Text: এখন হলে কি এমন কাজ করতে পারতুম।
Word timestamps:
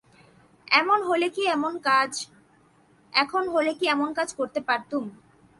এখন 0.67 0.99
হলে 1.09 1.27
কি 3.77 3.85
এমন 3.87 4.09
কাজ 4.17 4.29
করতে 4.39 4.59
পারতুম। 4.67 5.03